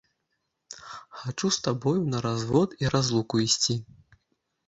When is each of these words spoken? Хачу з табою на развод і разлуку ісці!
Хачу 1.19 1.51
з 1.57 1.59
табою 1.67 2.01
на 2.13 2.21
развод 2.27 2.69
і 2.85 2.91
разлуку 2.93 3.35
ісці! 3.47 3.75